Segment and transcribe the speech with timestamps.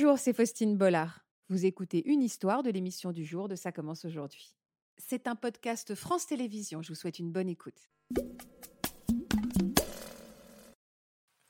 [0.00, 1.24] Bonjour, c'est Faustine Bollard.
[1.48, 4.54] Vous écoutez une histoire de l'émission du jour de Ça commence aujourd'hui.
[4.96, 6.82] C'est un podcast France Télévisions.
[6.82, 7.74] Je vous souhaite une bonne écoute.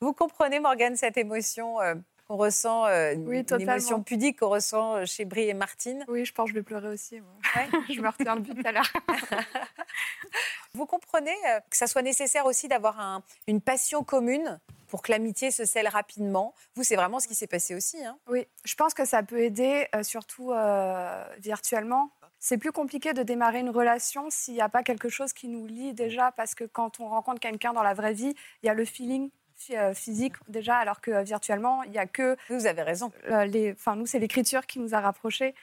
[0.00, 3.72] Vous comprenez, Morgane, cette émotion euh, qu'on ressent, euh, Oui, une totalement.
[3.72, 6.06] émotion pudique qu'on ressent euh, chez Brie et Martine?
[6.08, 7.20] Oui, je pense que je vais pleurer aussi.
[7.20, 7.34] moi.
[7.54, 7.68] Ouais.
[7.94, 8.90] je me retiens depuis tout à l'heure.
[10.72, 14.58] Vous comprenez euh, que ça soit nécessaire aussi d'avoir un- une passion commune?
[14.88, 18.04] Pour que l'amitié se scelle rapidement Vous, c'est vraiment ce qui s'est passé aussi.
[18.04, 22.10] hein Oui, je pense que ça peut aider, euh, surtout euh, virtuellement.
[22.40, 25.66] C'est plus compliqué de démarrer une relation s'il n'y a pas quelque chose qui nous
[25.66, 28.74] lie déjà, parce que quand on rencontre quelqu'un dans la vraie vie, il y a
[28.74, 29.30] le feeling
[29.70, 33.10] euh, physique déjà, alors que virtuellement, il n'y a que Vous avez raison.
[33.46, 33.72] les.
[33.72, 35.54] Enfin, nous, c'est l'écriture qui nous a rapprochés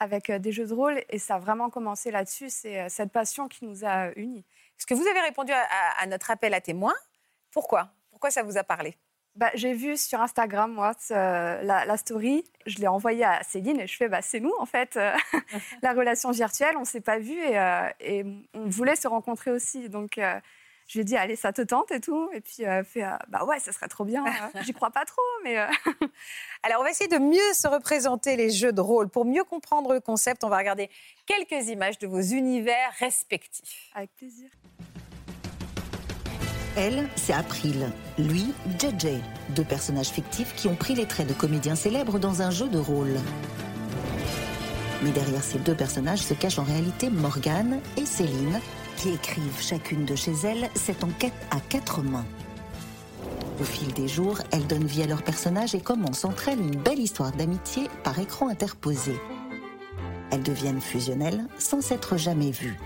[0.00, 2.48] avec des jeux de rôle, et ça a vraiment commencé là-dessus.
[2.50, 4.44] C'est cette passion qui nous a unis.
[4.78, 6.94] Est-ce que vous avez répondu à, à- à notre appel à témoins
[7.52, 7.90] Pourquoi?
[8.22, 8.94] Pourquoi ça vous a parlé
[9.34, 12.44] Bah, j'ai vu sur Instagram, moi, ce- la, la story.
[12.66, 15.12] Je l'ai envoyée à Céline et je fais, bah, c'est nous, en fait, euh,
[15.82, 16.76] la relation virtuelle.
[16.76, 19.88] On ne s'est pas vu et, euh, et on voulait se rencontrer aussi.
[19.88, 20.38] Donc, euh,
[20.86, 22.30] je lui ai dit, allez, ça te tente et tout.
[22.32, 24.24] Et puis, euh, elle fait, euh, bah ouais, ça serait trop bien.
[24.62, 25.66] J'y crois pas trop, mais euh,
[26.62, 29.08] Alors, on va essayer de mieux se représenter les jeux de rôle.
[29.08, 30.88] Pour mieux comprendre le concept, on va regarder
[31.26, 33.90] quelques images de vos univers respectifs.
[33.96, 34.48] avec plaisir.
[36.76, 37.90] Elle, c'est April.
[38.18, 38.46] Lui,
[38.78, 39.20] JJ.
[39.50, 42.78] Deux personnages fictifs qui ont pris les traits de comédiens célèbres dans un jeu de
[42.78, 43.18] rôle.
[45.02, 48.58] Mais derrière ces deux personnages se cachent en réalité Morgane et Céline,
[48.96, 52.26] qui écrivent chacune de chez elles cette enquête à quatre mains.
[53.60, 56.80] Au fil des jours, elles donnent vie à leurs personnages et commencent entre elles une
[56.80, 59.20] belle histoire d'amitié par écran interposé.
[60.30, 62.78] Elles deviennent fusionnelles sans s'être jamais vues.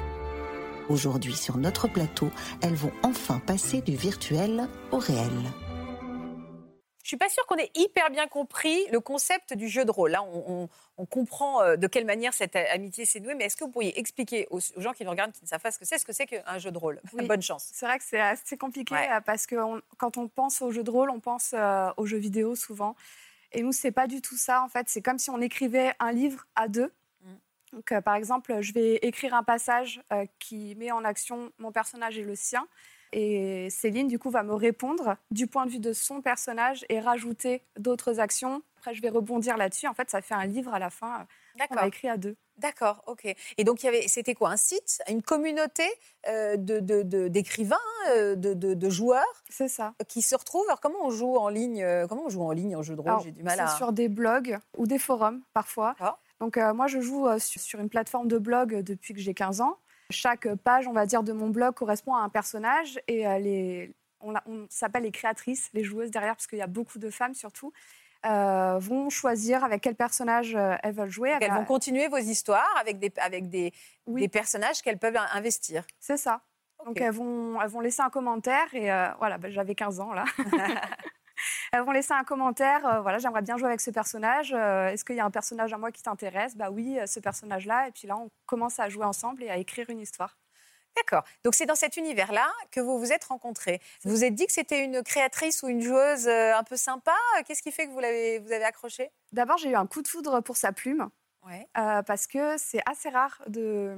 [0.88, 2.30] Aujourd'hui, sur notre plateau,
[2.62, 5.30] elles vont enfin passer du virtuel au réel.
[7.02, 10.10] Je suis pas sûre qu'on ait hyper bien compris le concept du jeu de rôle.
[10.10, 13.56] Là, on, on- on comprend euh, de quelle manière cette amitié s'est nouée, mais est-ce
[13.56, 15.78] que vous pourriez expliquer aux, aux gens qui nous regardent, qui ne savent pas ce
[15.78, 17.00] que c'est, ce que c'est qu'un jeu de rôle?
[17.12, 17.26] Oui.
[17.26, 17.68] Bonne chance.
[17.72, 19.08] C'est vrai que c'est assez compliqué Ouais.
[19.12, 22.06] euh, parce que on- quand on pense aux jeux de rôle, on pense euh, aux
[22.06, 22.96] jeux vidéo souvent.
[23.52, 24.62] Et nous, c'est pas du tout ça.
[24.64, 26.92] En fait, c'est comme si on écrivait un livre à deux.
[27.76, 31.72] Donc, euh, par exemple, je vais écrire un passage euh, qui met en action mon
[31.72, 32.66] personnage et le sien.
[33.12, 37.00] Et Céline, du coup, va me répondre du point de vue de son personnage et
[37.00, 38.62] rajouter d'autres actions.
[38.78, 39.86] Après, je vais rebondir là-dessus.
[39.88, 41.24] En fait, ça fait un livre à la fin euh,
[41.58, 41.78] D'accord.
[41.82, 42.34] a écrit à deux.
[42.56, 43.26] D'accord, ok.
[43.58, 45.84] Et donc, il y avait, c'était quoi Un site Une communauté
[46.28, 46.80] euh, de,
[47.28, 47.76] d'écrivains,
[48.10, 49.92] de, de- de joueurs C'est ça.
[50.08, 50.64] qui se retrouvent?
[50.68, 53.20] Alors, comment on joue en ligne Comment on joue en ligne en jeu de rôle?
[53.22, 53.68] J'ai du mal c'est à.
[53.76, 55.94] sur des blogs ou des forums parfois.
[56.40, 59.60] Donc euh, moi, je joue euh, sur, une plateforme de blog depuis que j'ai 15
[59.60, 59.78] ans.
[60.10, 63.94] Chaque page, on va dire, de mon blog correspond à un personnage et euh, les,
[64.20, 64.34] on,
[64.68, 67.72] s'appelle les créatrices, les joueuses derrière, parce qu'il y a beaucoup de femmes surtout,
[68.24, 71.34] euh, vont choisir avec quel personnage euh, elles veulent jouer.
[71.40, 73.72] Elles vont continuer vos histoires avec des, avec des,
[74.06, 74.20] Oui.
[74.22, 75.84] des personnages qu'elles peuvent in- investir.
[75.98, 76.40] C'est ça.
[76.84, 80.12] Donc elles vont, elles vont laisser un commentaire et euh, voilà, ben, j'avais 15 ans
[80.12, 80.24] là.
[81.72, 84.52] elles vont laisser un commentaire, euh, voilà, j'aimerais bien jouer avec ce personnage.
[84.52, 86.56] euh, Est-ce qu'il y a un personnage à moi qui t'intéresse?
[86.56, 87.88] Bah oui, euh, ce personnage-là.
[87.88, 90.36] Et puis là, on commence à jouer ensemble et à écrire une histoire.
[90.96, 91.24] D'accord.
[91.44, 93.82] Donc c'est dans cet univers-là que vous vous êtes rencontrés.
[94.04, 97.12] Vous vous êtes dit que c'était une créatrice ou une joueuse un peu sympa?
[97.46, 99.10] Qu'est-ce qui fait que vous l'avez vous avez accroché?
[99.32, 101.10] D'abord, j'ai eu un coup de foudre pour sa plume
[101.46, 101.68] Ouais.
[101.76, 103.94] euh, parce que c'est assez rare de,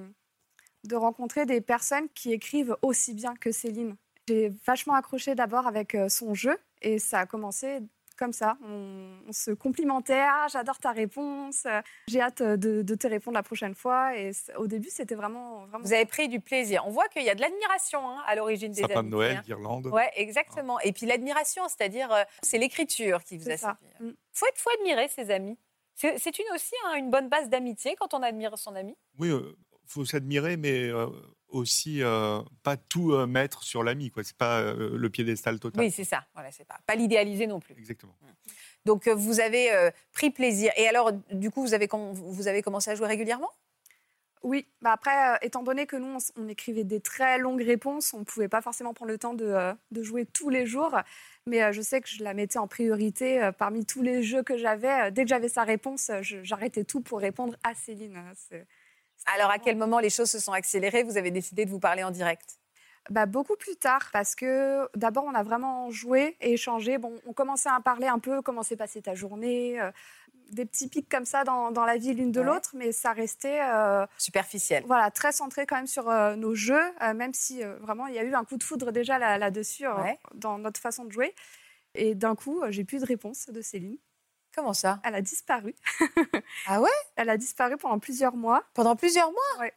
[0.85, 3.95] de rencontrer des personnes qui écrivent aussi bien que Céline.
[4.27, 7.81] J'ai vachement accroché d'abord avec son jeu et ça a commencé
[8.17, 8.59] comme ça.
[8.65, 13.37] On, on se complimentait Ah, j'adore ta réponse, euh, j'ai hâte de, de te répondre
[13.37, 14.17] la prochaine fois.
[14.19, 15.85] Et au début, c'était vraiment, vraiment.
[15.85, 16.83] Vous avez pris du plaisir.
[16.87, 19.43] On voit qu'il y a de l'admiration hein, à l'origine des Sapin de Noël, hein.
[19.47, 19.87] guirlande.
[19.87, 20.81] Ouais, exactement.
[20.81, 23.79] Et puis l'admiration, c'est-à-dire euh, c'est l'écriture qui vous a ça.
[23.99, 24.11] séduit.
[24.11, 24.17] Mm.
[24.33, 25.57] Faut, être- faut admirer ses amis.
[25.95, 28.97] C'est une aussi hein, une bonne base d'amitié quand on admire son ami.
[29.19, 29.55] Oui, il
[29.89, 31.07] faut s'admirer, mais euh,
[31.49, 34.11] aussi euh, pas tout euh, mettre sur l'ami.
[34.11, 34.23] quoi.
[34.23, 35.81] C'est pas euh, le piédestal total.
[35.83, 36.27] Oui, c'est ça.
[36.35, 37.75] Voilà, c'est pas pas l'idéaliser non plus.
[37.77, 38.15] Exactement.
[38.85, 40.71] Donc euh, vous avez euh, pris plaisir.
[40.77, 43.51] Et alors, du coup, vous avez com- vous avez commencé à jouer régulièrement?
[44.45, 48.21] Oui, bah après, euh, étant donné que nous, on, écrivait des très longues réponses, on
[48.21, 50.97] ne pouvait pas forcément prendre le temps de, euh, de jouer tous les jours.
[51.47, 54.45] Mais euh, je sais que je la mettais en priorité euh, parmi tous les jeux
[54.45, 55.09] que j'avais.
[55.09, 58.17] Euh, dès que j'avais sa réponse, euh, je- j'arrêtais tout pour répondre à Céline.
[58.17, 58.67] Euh, c'est-
[59.27, 61.03] Alors, à quel moment les choses se sont accélérées?
[61.03, 62.59] Vous avez décidé de vous parler en direct?
[63.11, 66.99] Bah, beaucoup plus tard, parce que d'abord, on a vraiment joué et échangé.
[66.99, 69.91] Bon, on commençait à parler un peu comment s'est passée ta journée, euh,
[70.51, 72.47] des petits pics comme ça dans, dans la vie l'une de Ouais.
[72.47, 74.85] l'autre, mais ça restait euh, Superficiel.
[74.87, 76.83] voilà, très centré quand même sur euh, nos jeux,
[77.15, 80.19] même si vraiment il y a eu un coup de foudre déjà là- là-dessus, Ouais.
[80.35, 81.35] dans notre façon de jouer.
[81.95, 83.97] Et d'un coup, j'ai plus de réponse de Céline.
[84.59, 84.99] Comment ça?
[85.05, 85.73] Elle a disparu.
[86.67, 86.91] Ah ouais?
[87.15, 88.65] Elle a disparu pendant plusieurs mois.
[88.75, 89.61] Pendant plusieurs mois?
[89.61, 89.73] Ouais.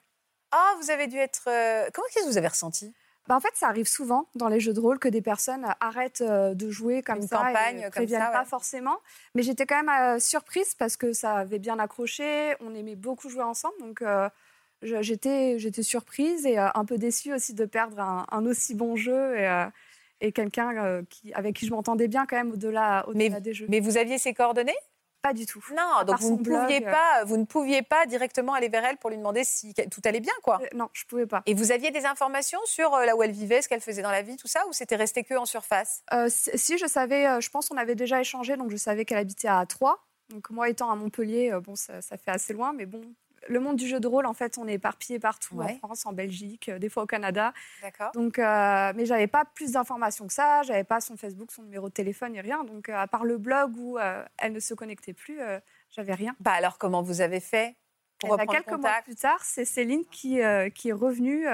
[0.49, 1.43] Ah, vous avez dû être.
[1.49, 2.91] euh, Comment qu'est-ce que vous avez ressenti?
[3.27, 5.73] Bah, en fait, ça arrive souvent dans les jeux de rôle que des personnes euh,
[5.81, 8.45] arrêtent euh, de jouer comme Une ça campagne et comme préviennent ça, pas ouais.
[8.45, 8.97] forcément.
[9.35, 12.55] Mais j'étais quand même euh, surprise parce que ça avait bien accroché.
[12.61, 14.27] On aimait beaucoup jouer ensemble, donc euh,
[14.81, 18.95] j'étais j'étais surprise et euh, un peu déçue aussi de perdre un, un aussi bon
[18.95, 19.65] jeu et,
[20.21, 23.65] et quelqu'un euh, qui avec qui je m'entendais bien quand même au-delà au des jeux.
[23.69, 24.77] Mais vous aviez ses coordonnées?
[25.21, 25.63] Pas du tout.
[25.75, 26.91] Non, donc vous ne, blog, pouviez euh.
[26.91, 30.19] pas, vous ne pouviez pas directement aller vers elle pour lui demander si tout allait
[30.19, 30.59] bien, quoi.
[30.63, 31.43] Euh, non, je pouvais pas.
[31.45, 34.09] Et vous aviez des informations sur euh, là où elle vivait, ce qu'elle faisait dans
[34.09, 36.03] la vie, tout ça, ou c'était resté que en surface?
[36.27, 39.47] Si si, je savais, je pense qu'on avait déjà échangé, donc je savais qu'elle habitait
[39.47, 39.99] à Troyes.
[40.29, 43.01] Donc moi étant à Montpellier, bon, ça, ça fait assez loin, mais bon,
[43.47, 45.73] le monde du jeu de rôle, en fait, on est éparpillé partout, Ouais.
[45.81, 47.53] en France, en Belgique, euh, des fois au Canada.
[47.81, 48.11] D'accord.
[48.13, 51.89] Donc, euh, mais j'avais pas plus d'informations que ça, j'avais pas son Facebook, son numéro
[51.89, 52.63] de téléphone, ni rien.
[52.63, 55.39] Donc, euh, à part le blog où euh, elle ne se connectait plus,
[55.89, 56.35] j'avais rien.
[56.39, 57.75] Bah alors, comment vous avez fait
[58.19, 60.39] pour Et bah, reprendre quelques mois contact plus tard, c'est Céline qui,
[60.75, 61.45] qui est revenue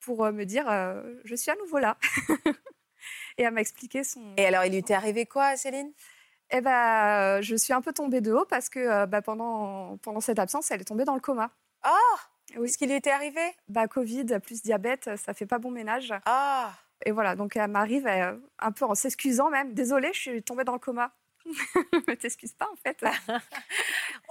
[0.00, 0.66] pour me dire
[1.24, 1.96] je suis à nouveau là.
[3.38, 4.34] Et elle m'a expliqué son.
[4.36, 5.92] Et alors, il lui était arrivé quoi, Céline?
[6.52, 9.96] Eh ben, euh, je suis un peu tombée de haut parce que euh, bah, pendant,
[9.98, 11.50] pendant cette absence, elle est tombée dans le coma.
[11.82, 11.96] Ah
[12.56, 12.68] Oui.
[12.68, 13.40] Ce qui lui était arrivé?
[13.68, 16.12] Bah, Covid plus diabète, ça fait pas bon ménage.
[16.26, 16.72] Ah
[17.06, 19.74] Et voilà, donc elle m'arrive euh, un peu en s'excusant même.
[19.74, 21.12] Désolée, je suis tombée dans le coma.
[22.08, 22.96] Mais t'excuses pas en fait.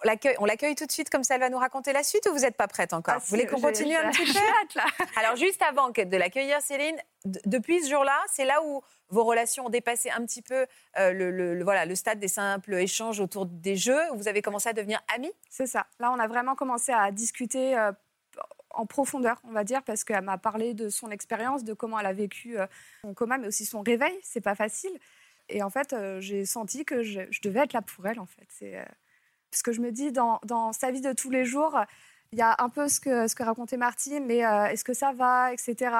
[0.04, 2.26] On l'accueille- On l'accueille tout de suite, comme ça, elle va nous raconter la suite
[2.28, 3.16] ou vous n'êtes pas prête encore?
[3.18, 4.80] Ah, Vous voulez qu'on continue un petit peu?
[5.18, 9.66] Alors, juste avant de l'accueillir, Céline, d- depuis ce jour-là, c'est là où vos relations
[9.66, 10.66] ont dépassé un petit peu
[10.98, 14.28] euh, le, le- le- voilà, le stade des simples échanges autour des jeux, où vous
[14.28, 15.32] avez commencé à devenir amis?
[15.50, 15.86] C'est ça.
[16.00, 17.92] Là, on a vraiment commencé à discuter euh,
[18.72, 22.06] en profondeur, on va dire, parce qu'elle m'a parlé de son expérience, de comment elle
[22.06, 22.68] a vécu euh,
[23.02, 24.18] son coma, mais aussi son réveil.
[24.24, 24.98] C'est pas facile.
[25.50, 28.26] Et en fait, euh, j'ai senti que je, je devais être là pour elle, en
[28.26, 28.48] fait.
[28.50, 28.86] C'est euh,
[29.52, 31.78] parce que je me dis, dans, dans sa vie de tous les jours,
[32.32, 34.94] il y a un peu ce que, ce que racontait Martine, mais euh, est-ce que
[34.94, 35.96] ça va, etc.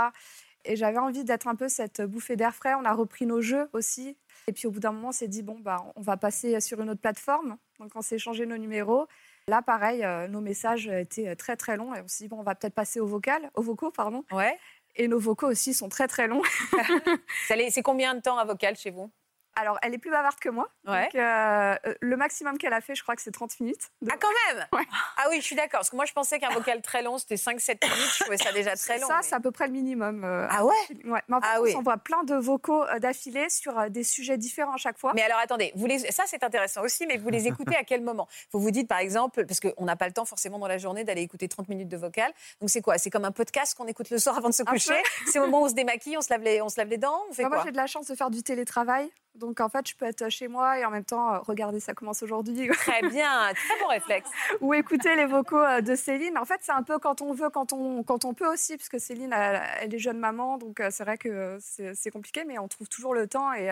[0.66, 2.76] Et j'avais envie d'être un peu cette bouffée d'air frais.
[2.76, 4.18] On a repris nos jeux aussi.
[4.48, 6.82] Et puis au bout d'un moment, on s'est dit, bon, bah, on va passer sur
[6.82, 7.58] une autre plateforme.
[7.80, 9.08] Donc on s'est échangé nos numéros.
[9.48, 11.96] Là, pareil, euh, nos messages étaient très très longs.
[11.96, 14.24] Et on s'est dit, bon, on va peut-être passer au vocal, aux vocaux, pardon.
[14.32, 14.58] Ouais.
[14.96, 16.44] Et nos vocaux aussi sont très très longs.
[17.48, 19.12] C'est combien de temps un vocal chez vous?
[19.60, 20.70] Alors, elle est plus bavarde que moi.
[20.88, 21.04] Ouais.
[21.06, 23.90] Donc, euh, le maximum qu'elle a fait, je crois que c'est 30 minutes.
[24.02, 24.86] Donc, Ah, quand même Ouais.
[25.18, 25.80] Ah oui, je suis d'accord.
[25.80, 28.12] Parce que moi, je pensais qu'un vocal très long, c'était 5-7 minutes.
[28.16, 29.08] Je trouvais ça déjà très long.
[29.08, 30.24] ça, mais- c'est à peu près le minimum.
[30.24, 30.74] euh, Ah ouais
[31.06, 31.22] ouais.
[31.28, 31.72] Mais en fait, Ah on oui.
[31.74, 35.12] s'envoie plein de vocaux euh, d'affilée sur euh, des sujets différents à chaque fois.
[35.16, 36.00] Mais alors attendez, vous les...
[36.12, 38.28] ça c'est intéressant aussi, mais vous les écoutez à quel moment?
[38.52, 41.04] Vous vous dites par exemple, parce qu'on n'a pas le temps forcément dans la journée
[41.04, 42.98] d'aller écouter 30 minutes de vocal, donc c'est quoi?
[42.98, 44.96] C'est comme un podcast qu'on écoute le soir avant de se coucher?
[45.28, 46.98] C'est au moment où on se démaquille, on se lave les, on se lave les
[46.98, 47.64] dents On fait Moi, quoi?
[47.66, 49.10] j'ai de la chance de faire du télétravail.
[49.36, 51.94] Donc, en fait, je peux être chez moi et en même temps, euh, regarder ça
[51.94, 52.68] commence aujourd'hui.
[52.70, 54.30] Très bien, très bon réflexe.
[54.62, 56.38] ou écouter les vocaux euh, de Céline.
[56.38, 58.90] En fait, c'est un peu quand on veut, quand on, quand on peut aussi, parce
[58.90, 62.60] que Céline, elle, elle est jeune maman, donc euh, c'est vrai que c'est compliqué, mais
[62.60, 63.66] on trouve toujours le temps et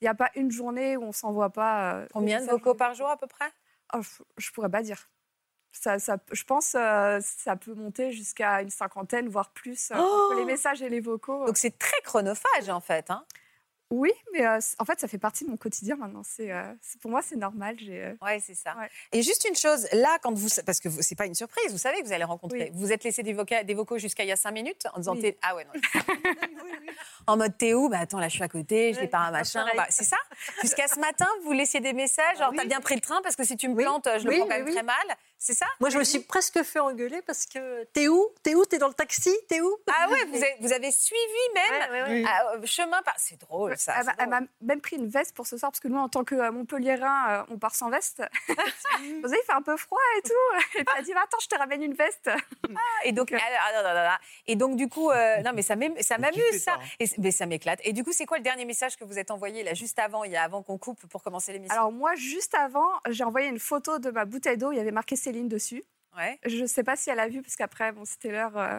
[0.00, 2.04] il n'y a pas une journée où on s'envoie pas.
[2.12, 3.50] Combien de vocaux par jour à peu près?
[3.94, 5.08] Oh, je, je pourrais pas dire.
[5.74, 10.02] Ça, ça, je pense euh, ça peut monter jusqu'à une cinquantaine, voire plus, euh, Oh
[10.30, 11.46] entre les messages et les vocaux.
[11.46, 13.10] Donc c'est très chronophage en fait.
[13.10, 13.24] hein.
[13.94, 16.22] Oui, mais euh, en fait, ça fait partie de mon quotidien maintenant.
[16.24, 16.62] C'est, euh,
[17.00, 17.76] pour moi, c'est normal.
[17.88, 18.74] Euh, Ouais, c'est ça.
[18.78, 18.88] Ouais.
[19.12, 22.00] Et juste une chose, là, quand vous, parce que c'est pas une surprise, vous savez
[22.00, 22.70] que vous allez rencontrer.
[22.72, 22.78] Oui.
[22.80, 25.14] Vous êtes laissé des, voca- des vocaux jusqu'à il y a cinq minutes en disant
[25.14, 25.36] Oui.
[25.42, 25.72] ah ouais non.
[27.26, 27.88] en mode t'es où?
[27.88, 29.66] Bah attends, là je suis à côté, je Ouais, pas un machin.
[29.76, 30.16] Bah, c'est ça.
[30.62, 32.38] Jusqu'à ce matin, vous laissiez des messages.
[32.38, 34.48] Genre t'as bien pris le train parce que si tu me plantes, je le prends
[34.48, 34.96] quand même très mal.
[35.44, 38.28] C'est ça Moi, je me suis presque fait engueuler parce que t'es où?
[38.44, 38.64] T'es où?
[38.64, 39.36] T'es dans le taxi?
[39.48, 39.76] T'es où?
[39.92, 41.20] Ah ouais, vous avez, vous avez suivi
[41.52, 42.24] même Ouais, ouais, ouais.
[42.28, 43.14] ah, euh, chemin par.
[43.18, 43.94] C'est drôle ça.
[44.20, 46.22] elle, m'a- elle même pris une veste pour ce soir, parce que nous, en tant
[46.22, 48.22] que euh, Montpelliérain, euh, on part sans veste.
[48.48, 48.54] vous
[49.28, 50.78] savez, il fait un peu froid et tout.
[50.78, 52.30] Et puis elle a dit, attends, je te ramène une veste.
[53.04, 54.16] Et donc, ah, ah, non, non, non, non.
[54.46, 56.18] et donc du coup, euh, non mais ça m'amuse ça.
[56.58, 56.86] ça, hein.
[57.00, 57.80] Et mais ça m'éclate.
[57.82, 60.22] Et du coup, c'est quoi le dernier message que vous êtes envoyé là juste avant,
[60.22, 61.76] il y a avant qu'on coupe pour commencer l'émission?
[61.76, 64.70] Alors moi, juste avant, j'ai envoyé une photo de ma bouteille d'eau.
[64.70, 65.82] Il y avait marqué Céline dessus.
[66.16, 66.38] Ouais.
[66.44, 68.56] Je ne sais pas si elle a vu, parce qu'après, bon, c'était l'heure...
[68.58, 68.78] euh,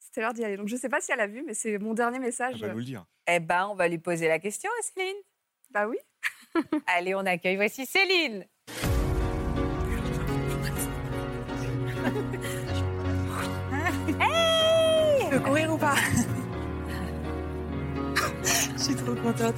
[0.00, 0.56] C'était l'heure d'y aller.
[0.56, 2.58] Donc, je ne sais pas si elle a vu, mais c'est mon dernier Elle message.
[2.60, 3.04] va nous le dire.
[3.26, 5.16] Eh ben, on va lui poser la question à Céline.
[5.70, 5.98] Bah oui.
[6.86, 7.56] Allez, on accueille.
[7.56, 8.46] Voici Céline.
[15.20, 15.94] Tu veux courir ou pas?
[18.44, 19.54] Je suis trop contente.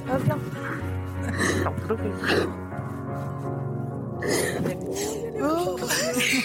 [5.39, 5.76] Oh,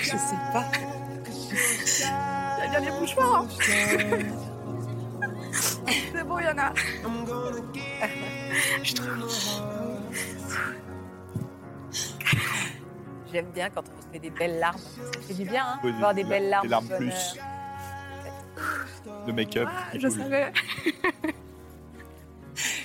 [0.02, 0.64] je sais pas.
[1.54, 3.42] Il y a bien les mouchoirs.
[3.42, 3.49] hein.
[5.52, 6.73] c'est bon, il y en a.
[8.82, 9.28] Je trouve.
[13.32, 14.78] J'aime bien quand on se fait des belles larmes.
[14.78, 16.68] Ça fait du bien, hein, Oui, avoir des belles larmes.
[16.68, 17.37] des plus.
[19.26, 19.68] De make-up.
[19.71, 20.52] Ah, je savais.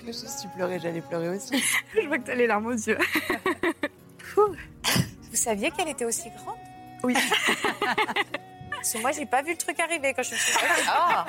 [0.09, 1.61] Si tu pleurais, j'allais pleurer aussi.
[2.01, 2.97] je vois que t'as les larmes aux yeux.
[4.35, 4.55] Vous
[5.33, 6.55] saviez qu'elle était aussi grande?
[7.03, 7.13] Oui.
[8.71, 11.25] Parce que moi, j'ai pas vu le truc arriver quand je me suis dit, Ah,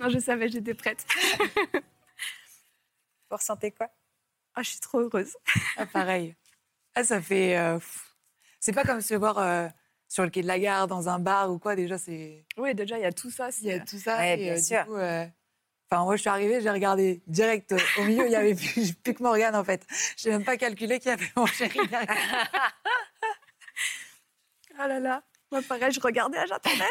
[0.00, 1.04] Non, je savais, j'étais prête.
[1.74, 3.88] vous ressentez quoi?
[4.54, 5.36] Ah, je suis trop heureuse.
[5.76, 6.36] Ah, pareil.
[6.94, 7.56] Ah, ça fait.
[7.56, 7.78] euh,
[8.60, 9.68] c'est pas comme se voir euh,
[10.08, 11.74] sur le quai de la gare, dans un bar ou quoi.
[11.74, 12.44] Déjà, c'est.
[12.56, 13.48] Oui, déjà, il y a tout ça.
[13.60, 14.18] Il y a tout ça.
[14.18, 14.82] Ouais, et, bien euh, sûr.
[14.84, 15.26] Du coup, euh,
[15.90, 19.12] Enfin, moi, je suis arrivée, j'ai regardé direct au milieu, il y avait plus, plus
[19.12, 19.86] que Morgane, en fait.
[20.16, 22.16] Je n'ai même pas calculé qu'il y avait mon chéri derrière.
[24.78, 25.22] Ah là là.
[25.50, 26.84] Moi, pareil, je regardais, j'attendais.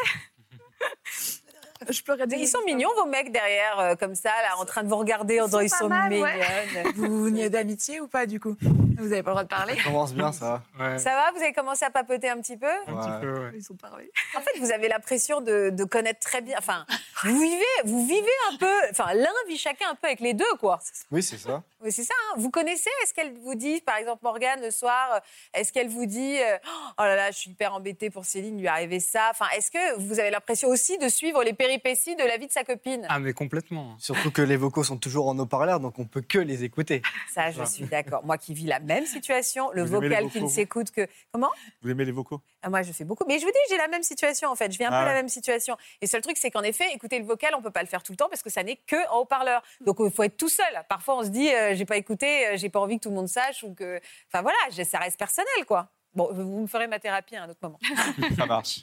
[1.90, 4.82] je pleurais des Ils sont mignons, vos mecs, derrière, euh, comme ça, là, en train
[4.84, 6.28] de vous regarder en Ils disant sont ils sont mal, mignonnes.
[6.28, 6.82] ouais.
[6.94, 8.56] Vous vous niez d'amitié ou pas, du coup?
[8.98, 10.62] Vous n'avez pas le droit de parler Ça commence bien, ça.
[10.78, 10.98] Ouais.
[10.98, 12.66] Ça va Vous avez commencé à papoter un petit peu?
[12.86, 13.00] Un Ouais.
[13.00, 13.50] petit peu, ouais.
[13.56, 14.10] Ils ont parlé.
[14.36, 16.56] En fait, vous avez l'impression de, de connaître très bien.
[16.58, 16.86] Enfin,
[17.24, 18.72] vous vivez, vous vivez un peu.
[18.90, 20.78] Enfin, l'un vit chacun un peu avec les deux, quoi.
[21.10, 21.62] Oui, c'est ça.
[21.82, 22.14] Oui, c'est ça.
[22.30, 22.34] hein.
[22.38, 25.18] Vous connaissez Est-ce qu'elle vous dit, par exemple, Morgane, le soir, euh,
[25.54, 26.56] est-ce qu'elle vous dit euh,
[26.98, 29.70] Oh là là, je suis hyper embêtée pour Céline, lui est arrivé ça Enfin, est-ce
[29.70, 33.04] que vous avez l'impression aussi de suivre les péripéties de la vie de sa copine?
[33.08, 33.96] Ah, mais complètement.
[33.98, 37.02] Surtout que les vocaux sont toujours en haut-parleur, donc on peut que les écouter.
[37.34, 38.24] Ça, je suis d'accord.
[38.24, 41.06] Moi qui vis la même situation, le Vous vocal qui ne s'écoute que.
[41.32, 41.50] Comment
[41.82, 42.40] Vous aimez les vocaux?
[42.62, 43.24] Ah, Moi, je fais beaucoup.
[43.26, 44.70] Mais je vous dis, j'ai la même situation, en fait.
[44.72, 45.76] Je vis un Ah peu la même situation.
[46.00, 48.02] Et le seul truc, c'est qu'en effet, écouter le vocal, on peut pas le faire
[48.02, 49.62] tout le temps parce que ça n'est que en haut-parleur.
[49.80, 50.66] Donc, il faut être tout seul.
[50.88, 53.16] Parfois, on se dit, euh, j'ai pas écouté, euh, j'ai pas envie que tout le
[53.16, 54.00] monde sache ou que.
[54.28, 55.88] Enfin, voilà, ça reste personnel, quoi.
[56.14, 57.78] Bon, vous me ferez ma thérapie à un autre moment.
[58.36, 58.82] Ça marche.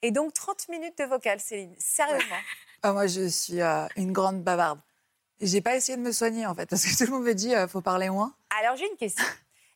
[0.00, 1.74] Et donc, 30 minutes de vocal, Céline.
[1.78, 2.36] Sérieusement.
[2.82, 4.80] Ah, Moi, je suis euh, une grande bavarde.
[5.40, 7.54] J'ai pas essayé de me soigner, en fait, parce que tout le monde me dit
[7.54, 8.34] euh, faut parler moins.
[8.60, 9.24] Alors, j'ai une question.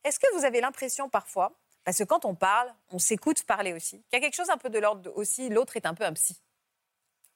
[0.04, 1.52] Est-ce que vous avez l'impression parfois,
[1.84, 4.56] parce que quand on parle, on s'écoute parler aussi, qu'il y a quelque chose un
[4.58, 6.40] peu de l'ordre aussi, l'autre est un peu un psy?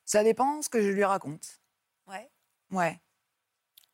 [0.05, 1.61] Ça dépend ce que je lui raconte.
[2.09, 2.29] Ouais.
[2.71, 2.99] Ouais.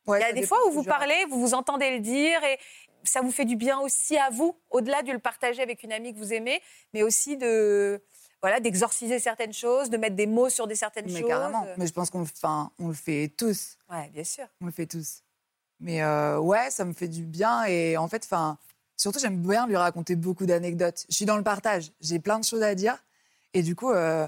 [0.05, 0.87] Ouais, Il y a des fois où vous raconte.
[0.99, 2.59] parlez, vous vous entendez le dire et
[3.03, 6.13] ça vous fait du bien aussi à vous, au-delà de le partager avec une amie
[6.13, 6.61] que vous aimez,
[6.93, 8.03] mais aussi de
[8.43, 11.27] voilà d'exorciser certaines choses, de mettre des mots sur des certaines Mais choses.
[11.29, 11.65] carrément.
[11.77, 13.77] Mais je pense qu'on le, enfin, on le fait tous.
[13.89, 14.45] Ouais, bien sûr.
[14.61, 15.23] On le fait tous.
[15.79, 17.63] Mais euh, ouais, ça me fait du bien.
[17.65, 18.57] Et en fait, enfin,
[18.97, 21.05] surtout, j'aime bien lui raconter beaucoup d'anecdotes.
[21.09, 21.91] Je suis dans le partage.
[22.01, 22.97] J'ai plein de choses à dire.
[23.53, 24.27] Et du coup, euh,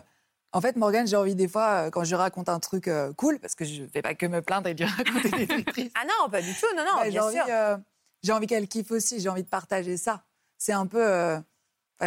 [0.54, 3.40] en fait, Morgane, j'ai envie des fois, euh, quand je raconte un truc euh, cool,
[3.40, 5.92] parce que je ne vais pas que me plaindre et lui raconter des trucs tristes.
[5.96, 7.46] Ah non, pas du tout, non, non, Ouais, j'ai bien envie, sûr.
[7.50, 7.78] euh,
[8.24, 9.20] j'ai envie qu'elle kiffe aussi.
[9.20, 10.24] J'ai envie de partager ça.
[10.58, 11.44] C'est un peu, enfin,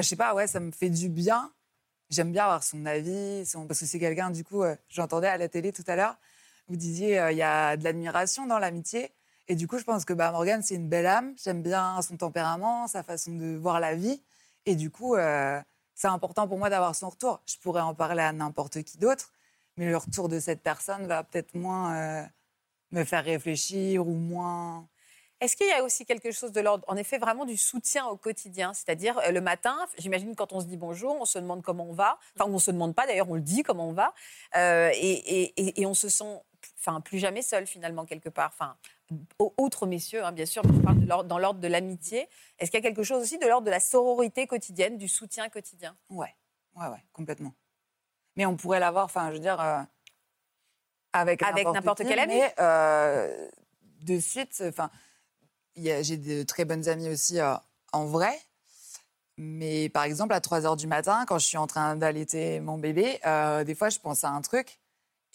[0.01, 1.53] je sais pas, ouais, ça me fait du bien.
[2.11, 5.49] J'aime bien avoir son avis, parce que c'est quelqu'un, du coup, euh, j'entendais à la
[5.49, 6.17] télé tout à l'heure,
[6.69, 9.13] vous disiez, euh, il y a de l'admiration dans l'amitié.
[9.47, 11.35] Et du coup, je pense que bah, Morgane, c'est une belle âme.
[11.43, 14.23] J'aime bien son tempérament, sa façon de voir la vie.
[14.67, 15.61] Et du coup, euh,
[15.95, 17.41] c'est important pour moi d'avoir son retour.
[17.47, 19.33] Je pourrais en parler à n'importe qui d'autre,
[19.77, 22.29] mais le retour de cette personne va peut-être moins
[22.93, 24.87] me faire réfléchir ou moins.
[25.41, 28.17] Est-ce qu'il y a aussi quelque chose de l'ordre, en effet, vraiment du soutien au
[28.17, 28.75] quotidien?
[28.75, 31.93] C'est-à-dire, euh, le matin, j'imagine quand on se dit bonjour, on se demande comment on
[31.93, 32.19] va.
[32.37, 34.15] Enfin, on ne se demande pas, d'ailleurs, on le dit comment on va.
[34.57, 36.43] Euh, et, et- et- et on se sent
[36.81, 38.51] enfin, plus jamais seul, finalement, quelque part.
[38.53, 38.77] Enfin,
[39.39, 42.29] au- autres messieurs, hein, bien sûr, mais je parle de dans l'ordre de l'amitié.
[42.59, 45.49] Est-ce qu'il y a quelque chose aussi de l'ordre de la sororité quotidienne, du soutien
[45.49, 45.97] quotidien?
[46.11, 46.35] Ouais,
[46.75, 47.55] ouais, ouais, complètement.
[48.37, 49.81] Mais on pourrait l'avoir, enfin, je veux dire, euh,
[51.13, 52.35] avec, Avec n'importe quel ami.
[52.35, 53.49] Mais euh,
[54.03, 54.91] de suite, enfin,
[55.83, 57.55] j'ai de très bonnes amies aussi euh,
[57.93, 58.39] en vrai.
[59.39, 62.77] Mais par exemple, à 3 h du matin, quand je suis en train d'allaiter mon
[62.77, 64.81] bébé, euh, des fois, je pense à un truc.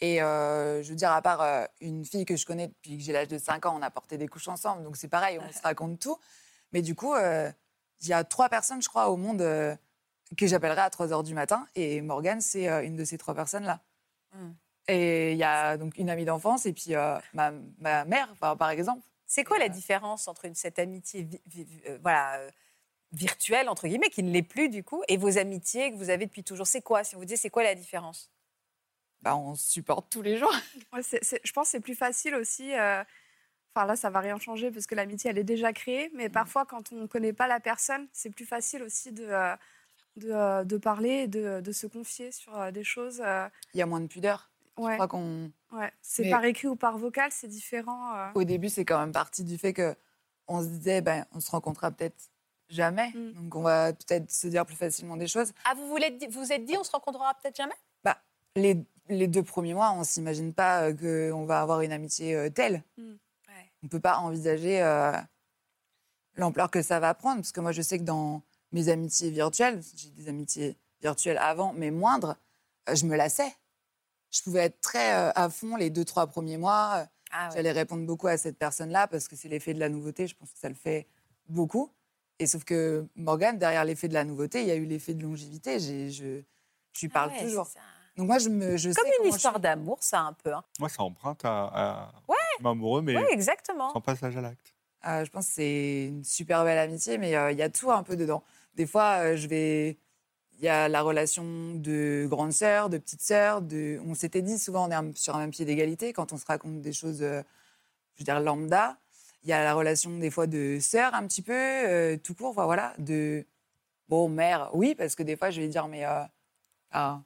[0.01, 3.03] Et euh, je veux dire, à part euh, une fille que je connais depuis que
[3.03, 4.83] j'ai l'âge de 5 ans, on a porté des couches ensemble.
[4.83, 6.17] Donc c'est pareil, on se raconte tout.
[6.73, 10.89] Mais du coup, il y a trois personnes, je crois, au monde que j'appellerai à
[10.89, 11.65] 3 h du matin.
[11.75, 13.79] Et Morgane, c'est une de ces trois personnes-là.
[14.33, 14.51] Hmm.
[14.89, 16.93] Et il y a donc une amie d'enfance et puis
[17.33, 19.01] ma, ma mère, par exemple.
[19.35, 22.51] C'est quoi la différence entre une, cette amitié vi- vi- euh, voilà, euh,
[23.13, 26.27] virtuelle, entre guillemets, qui ne l'est plus du coup, et vos amitiés que vous avez
[26.27, 26.67] depuis toujours?
[26.67, 27.03] C'est quoi?
[27.03, 28.31] Si on vous dit, c'est quoi la différence?
[29.23, 30.51] Bah, on se supporte tous les jours.
[30.93, 32.73] Ouais, c'est- c'est- je pense que c'est plus facile aussi.
[32.75, 33.03] euh,
[33.75, 36.11] Enfin là, ça va rien changer parce que l'amitié, elle est déjà créée.
[36.13, 39.27] Mais parfois, quand on ne connaît pas la personne, c'est plus facile aussi de,
[40.17, 43.23] de, de parler, et de, de se confier sur des choses.
[43.73, 44.51] Il y a moins de pudeur.
[44.77, 45.51] Je ouais, crois qu'on.
[45.71, 45.91] ouais.
[46.01, 48.15] C'est Mais- par écrit ou par vocal, c'est différent.
[48.15, 48.29] euh.
[48.35, 49.95] Au début, c'est quand même parti du fait que
[50.47, 52.29] on se disait, ben, on se rencontrera peut-être
[52.69, 53.09] jamais.
[53.11, 53.31] Mm.
[53.33, 55.53] Donc, on va peut-être se dire plus facilement des choses.
[55.65, 55.97] Ah, vous vous
[56.51, 57.75] êtes dit, on se rencontrera peut-être jamais?
[58.55, 58.77] Les,
[59.09, 62.83] les deux premiers mois, on s'imagine pas euh, qu'on va avoir une amitié euh, telle.
[62.99, 63.01] Mm.
[63.47, 63.71] Ouais.
[63.83, 65.11] On peut pas envisager euh,
[66.35, 67.37] l'ampleur que ça va prendre.
[67.41, 71.73] Parce que moi, je sais que dans mes amitiés virtuelles, j'ai des amitiés virtuelles avant,
[71.73, 72.35] mais moindres,
[72.89, 73.51] euh, je me lassais.
[74.33, 76.95] Je pouvais être très euh, à fond les deux, trois premiers mois.
[76.97, 77.55] euh, Ah ouais.
[77.55, 80.27] J'allais répondre beaucoup à cette personne-là parce que c'est l'effet de la nouveauté.
[80.27, 81.07] Je pense que ça le fait
[81.47, 81.91] beaucoup.
[82.39, 85.21] Et sauf que Morgane, derrière l'effet de la nouveauté, il y a eu l'effet de
[85.23, 85.79] longévité.
[85.79, 87.69] Je, je lui parle Ah ouais, toujours.
[88.17, 90.51] Donc moi, je, me, je sais Comme une je histoire d'amour, ça, un peu.
[90.53, 90.63] hein.
[90.79, 92.35] Moi, ça emprunte à, à Ouais.
[92.69, 93.91] amoureux, mais Oui, exactement.
[93.93, 94.73] sans passage à l'acte.
[95.05, 97.91] Euh, je pense que c'est une super belle amitié, mais euh, il y a tout
[97.91, 98.43] un peu dedans.
[98.75, 99.97] Des fois, euh, je vais.
[100.59, 101.43] Il y a la relation
[101.75, 103.61] de grande sœur, de petite sœur.
[103.61, 103.99] De...
[104.05, 106.81] On s'était dit souvent, on est sur un même pied d'égalité quand on se raconte
[106.81, 107.41] des choses, euh,
[108.15, 108.97] je veux dire, lambda.
[109.43, 112.53] Il y a la relation des fois de sœur un petit peu, euh, tout court,
[112.53, 112.93] voilà.
[112.97, 113.45] De.
[114.09, 116.05] Bon, mère, oui, parce que des fois, je vais dire, mais.
[116.05, 116.23] Euh,
[116.91, 117.21] ah,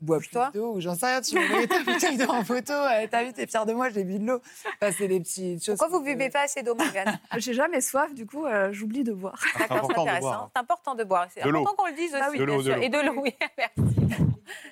[0.00, 2.72] bois plus d'eau, ou j'en sais rien, tu me voyais ta bouteille d'eau en photo,
[2.72, 4.40] euh, t'as vu, t'es fière de moi, j'ai bu de l'eau.
[4.80, 5.76] Enfin, c'est des petites choses.
[5.78, 9.12] Pourquoi vous buvez pas assez d'eau, Morgane J'ai jamais soif, du coup, euh, j'oublie de
[9.12, 9.34] boire.
[9.38, 10.28] Ah, c'est D'accord, c'est important de intéressant.
[10.28, 10.42] boire.
[10.44, 10.50] hein.
[10.54, 11.26] C'est important de boire.
[11.34, 11.60] C'est De l'eau.
[11.60, 12.22] important qu'on le dise aussi.
[12.24, 12.38] Ah oui.
[12.38, 12.60] De l'eau.
[12.62, 13.34] Et de l'eau, oui.
[13.58, 13.96] Merci.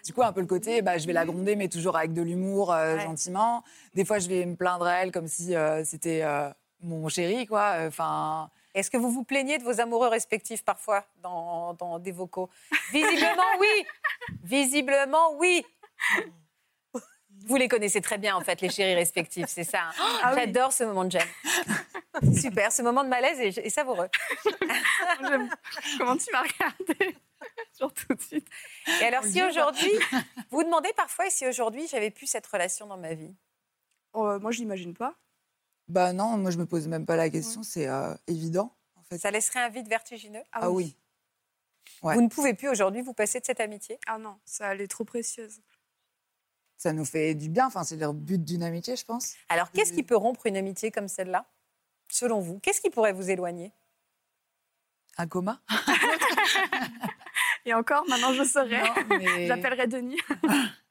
[0.06, 2.22] Du coup, un peu le côté, bah, je vais la gronder, mais toujours avec de
[2.22, 3.02] l'humour, euh, Ouais.
[3.02, 3.62] gentiment.
[3.94, 6.48] Des fois, je vais me plaindre à elle comme si euh, c'était euh,
[6.82, 7.74] mon chéri, quoi.
[7.86, 12.48] Enfin, Est-ce que vous vous plaignez de vos amoureux respectifs parfois dans, dans des vocaux?
[12.92, 13.86] Visiblement, oui.
[14.42, 15.64] Visiblement, oui.
[17.46, 19.82] Vous les connaissez très bien, en fait, les chéris respectifs, c'est ça.
[19.84, 20.18] hein.
[20.22, 20.40] Ah oui.
[20.40, 21.28] J'adore ce moment de gêne.
[22.34, 24.08] Super, ce moment de malaise est, est savoureux.
[25.22, 25.48] J'aime-
[25.98, 27.16] Comment tu m'as regardé
[27.78, 28.46] tout de suite.
[29.00, 29.92] Et alors, On si aujourd'hui,
[30.50, 33.34] vous vous demandez parfois, si aujourd'hui j'avais plus cette relation dans ma vie?
[34.16, 35.14] Euh, moi, je l'imagine pas.
[35.88, 39.18] Bah non, moi, je me pose même pas la question, c'est euh, évident, en fait.
[39.18, 40.42] Ça laisserait un vide vertigineux?
[40.52, 40.96] Ah oui.
[42.02, 42.14] Ouais.
[42.14, 43.98] Vous ne pouvez plus aujourd'hui vous passer de cette amitié?
[44.06, 45.60] Ah non, ça, elle est trop précieuse.
[46.76, 49.34] Ça nous fait du bien, enfin, c'est le but d'une amitié, je pense.
[49.48, 49.96] Alors, qu'est-ce Oui.
[49.96, 51.44] qui peut rompre une amitié comme celle-là,
[52.08, 52.58] selon vous?
[52.60, 53.72] Qu'est-ce qui pourrait vous éloigner?
[55.16, 55.60] Un coma?
[57.64, 58.84] Et encore, maintenant, je saurais.
[59.46, 60.20] J'appellerai Denis.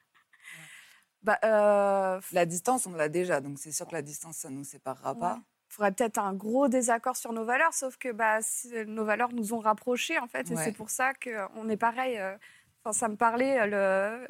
[1.28, 4.64] bah, euh, La distance, on l'a déjà, donc c'est sûr que la distance, ça nous
[4.64, 5.34] séparera pas.
[5.34, 5.40] Ouais.
[5.68, 9.52] faudrait peut-être un gros désaccord sur nos valeurs, sauf que bah, si- nos valeurs nous
[9.52, 10.64] ont rapprochés, en fait, et Ouais.
[10.64, 12.18] c'est pour ça qu'on est pareil.
[12.18, 12.36] euh,
[12.84, 13.66] Enfin, ça me parlait, euh,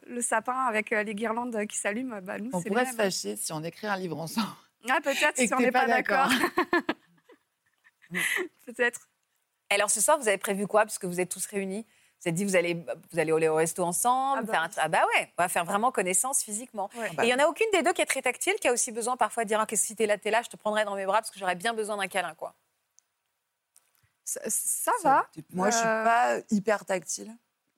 [0.06, 3.36] le, le sapin avec euh, les guirlandes qui s'allument, bah, nous, On pourrait se fâcher
[3.36, 4.48] si on écrit un livre ensemble.
[4.88, 6.28] Ah, peut-être, si on n'est pas pas d'accord.
[8.66, 9.08] peut-être.
[9.70, 11.86] Alors, ce soir, vous avez prévu quoi Parce que vous êtes tous réunis?
[12.20, 14.66] Vous êtes dit, vous allez, vous allez aller au resto ensemble Ah bah faire un
[14.66, 14.74] oui.
[14.78, 16.90] ah bah ouais, on va faire vraiment connaissance physiquement.
[16.96, 17.10] Ouais.
[17.14, 18.72] Bah, Et il y en a aucune des deux qui est très tactile, qui a
[18.72, 20.56] aussi besoin parfois de dire, ah, qu'est-ce que si t'es là, t'es là, je te
[20.56, 22.54] prendrai dans mes bras parce que j'aurais bien besoin d'un câlin, quoi.
[24.24, 25.26] Ça, ça va.
[25.54, 27.34] Moi, je suis Euh, pas hyper tactile.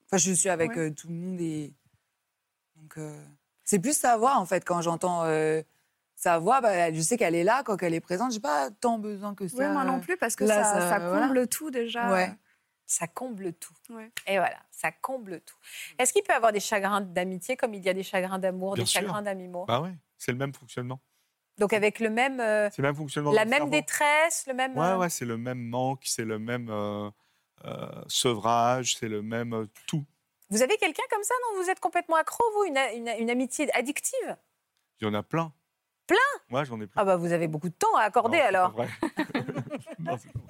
[0.07, 0.79] Enfin, je suis avec Ouais.
[0.79, 1.73] euh, tout le monde et
[2.75, 3.23] donc euh,
[3.63, 5.63] c'est plus sa voix en fait quand j'entends euh,
[6.17, 6.61] sa voix.
[6.61, 8.33] Bah, je sais qu'elle est là quand elle est présente.
[8.33, 9.57] J'ai pas tant besoin que ça.
[9.59, 11.27] Ouais, moi non plus, parce que là, ça, ça- ça voilà.
[11.29, 12.11] comble tout déjà.
[12.11, 12.33] Ouais.
[12.91, 13.73] Ça comble tout.
[13.91, 14.11] Ouais.
[14.27, 15.55] Et voilà, ça comble tout.
[15.97, 18.75] Est-ce qu'il peut y avoir des chagrins d'amitié comme il y a des chagrins d'amour,
[18.75, 19.01] des sûr.
[19.03, 19.67] chagrins d'amour?
[19.67, 21.01] Bah ouais, c'est le même fonctionnement.
[21.57, 23.31] Donc avec le même, euh, C'est le même fonctionnement.
[23.31, 23.71] la même cerveau.
[23.71, 24.77] détresse, le même.
[24.77, 27.09] Ouais, euh, ouais, c'est le même manque, c'est le même euh,
[27.65, 30.05] euh, sevrage, c'est le même euh, tout.
[30.49, 33.73] Vous avez quelqu'un comme ça dont vous êtes complètement accro, vous, une, une- une amitié
[33.73, 34.37] addictive?
[35.01, 35.53] Il y en a plein.
[36.09, 36.17] Plein?
[36.51, 37.03] Ouais, j'en ai plein.
[37.03, 38.71] Ah bah vous avez beaucoup de temps à accorder Non, alors.
[38.73, 38.89] vrai.
[40.01, 40.50] Non, c'est pas vrai.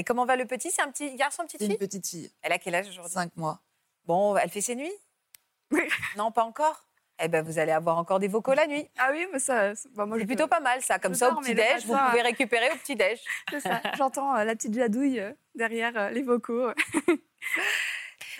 [0.00, 0.70] Et comment va le petit?
[0.70, 1.78] C'est un petit garçon, petite C'est une fille?
[1.78, 3.12] petite fille, Elle a quel âge aujourd'hui?
[3.12, 3.60] 5 mois.
[4.06, 4.94] Bon, elle fait ses nuits?
[6.16, 6.86] Non, pas encore?
[7.22, 8.88] Eh ben vous allez avoir encore des vocaux la nuit.
[8.96, 10.98] Ah oui, mais ça, c'est- bah, moi, C'est plutôt pas mal ça.
[10.98, 13.20] Comme ça au petit-déj, vous pouvez récupérer au petit-déj.
[13.50, 13.82] c'est ça.
[13.98, 16.70] J'entends euh, la petite jadouille euh, derrière euh, les vocaux.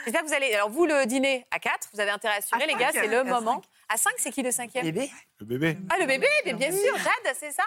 [0.07, 0.55] J'espère que vous allez.
[0.55, 3.03] Alors vous, le dîner à 4, vous avez intérêt à assurer, À les gars, cinq,
[3.03, 3.61] c'est le moment.
[3.93, 4.85] À 5, c'est qui le cinquième?
[4.85, 5.11] Bébé.
[5.41, 5.77] Le bébé.
[5.91, 7.65] Ah, le bébé, mais bien sûr, Jade, c'est ça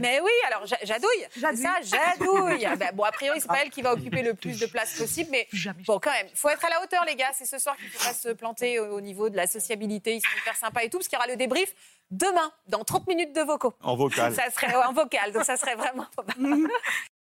[0.00, 1.62] Mais oui, alors Ja- Jadouille, c'est Jadouille.
[1.62, 2.66] ça, Jadouille.
[2.66, 4.98] Ah, bah, bon, a priori, c'est pas elle qui va occuper le plus de place
[4.98, 5.46] possible, mais
[5.86, 7.30] bon, quand même, faut être à la hauteur, les gars.
[7.32, 10.16] C'est ce soir qu'il faut pas se planter au, au niveau de la sociabilité.
[10.16, 11.72] Ils sont hyper sympas et tout, parce qu'il y aura le débrief
[12.10, 13.72] demain, dans 30 minutes de vocaux.
[13.82, 14.34] En vocal.
[14.34, 16.58] Ça serait en vocal, donc ça serait vraiment pas mal.